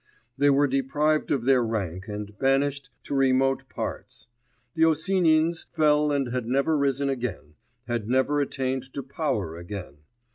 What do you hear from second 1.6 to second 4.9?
rank, and banished to remote parts; the